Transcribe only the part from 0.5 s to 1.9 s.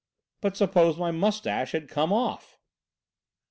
suppose my moustache had